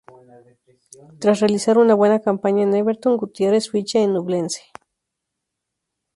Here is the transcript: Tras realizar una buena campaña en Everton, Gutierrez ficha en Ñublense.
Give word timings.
Tras 1.19 1.41
realizar 1.41 1.77
una 1.77 1.93
buena 1.93 2.19
campaña 2.19 2.63
en 2.63 2.73
Everton, 2.73 3.17
Gutierrez 3.17 3.69
ficha 3.69 3.99
en 3.99 4.13
Ñublense. 4.13 4.63